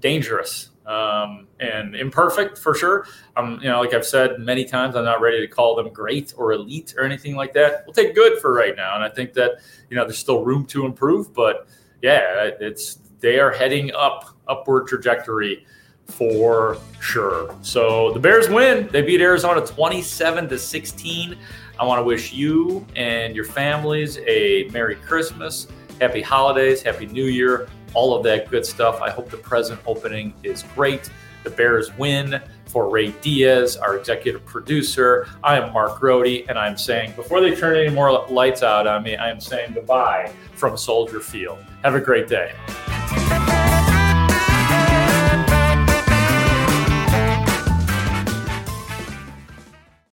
dangerous 0.00 0.70
um, 0.88 1.46
and 1.60 1.94
imperfect 1.94 2.58
for 2.58 2.74
sure. 2.74 3.06
Um, 3.36 3.60
you 3.62 3.68
know, 3.68 3.80
like 3.80 3.92
I've 3.92 4.06
said 4.06 4.40
many 4.40 4.64
times, 4.64 4.96
I'm 4.96 5.04
not 5.04 5.20
ready 5.20 5.40
to 5.40 5.46
call 5.46 5.76
them 5.76 5.92
great 5.92 6.34
or 6.36 6.52
elite 6.52 6.94
or 6.96 7.04
anything 7.04 7.36
like 7.36 7.52
that. 7.52 7.84
We'll 7.86 7.94
take 7.94 8.14
good 8.14 8.40
for 8.40 8.52
right 8.52 8.74
now, 8.74 8.94
and 8.94 9.04
I 9.04 9.08
think 9.08 9.34
that 9.34 9.60
you 9.90 9.96
know 9.96 10.04
there's 10.04 10.18
still 10.18 10.44
room 10.44 10.64
to 10.66 10.86
improve. 10.86 11.32
But 11.34 11.68
yeah, 12.02 12.50
it's 12.58 12.98
they 13.20 13.38
are 13.38 13.52
heading 13.52 13.92
up 13.94 14.36
upward 14.48 14.86
trajectory 14.88 15.66
for 16.06 16.78
sure. 17.00 17.54
So 17.60 18.12
the 18.12 18.20
Bears 18.20 18.48
win. 18.48 18.88
They 18.90 19.02
beat 19.02 19.20
Arizona 19.20 19.64
27 19.64 20.48
to 20.48 20.58
16. 20.58 21.36
I 21.78 21.84
want 21.84 22.00
to 22.00 22.02
wish 22.02 22.32
you 22.32 22.84
and 22.96 23.36
your 23.36 23.44
families 23.44 24.18
a 24.26 24.68
Merry 24.72 24.96
Christmas, 24.96 25.68
Happy 26.00 26.22
Holidays, 26.22 26.82
Happy 26.82 27.06
New 27.06 27.26
Year. 27.26 27.68
All 27.94 28.14
of 28.14 28.22
that 28.24 28.50
good 28.50 28.64
stuff. 28.64 29.00
I 29.00 29.10
hope 29.10 29.30
the 29.30 29.36
present 29.36 29.80
opening 29.86 30.34
is 30.42 30.64
great. 30.74 31.10
The 31.44 31.50
Bears 31.50 31.96
win 31.96 32.40
for 32.66 32.90
Ray 32.90 33.12
Diaz, 33.22 33.76
our 33.76 33.96
executive 33.96 34.44
producer. 34.44 35.26
I 35.42 35.58
am 35.58 35.72
Mark 35.72 35.98
Grote, 35.98 36.44
and 36.48 36.58
I'm 36.58 36.76
saying, 36.76 37.12
before 37.16 37.40
they 37.40 37.54
turn 37.54 37.76
any 37.76 37.90
more 37.90 38.26
lights 38.28 38.62
out 38.62 38.86
on 38.86 39.02
me, 39.02 39.16
I 39.16 39.30
am 39.30 39.40
saying 39.40 39.72
goodbye 39.74 40.32
from 40.54 40.76
Soldier 40.76 41.20
Field. 41.20 41.58
Have 41.82 41.94
a 41.94 42.00
great 42.00 42.28
day. 42.28 42.52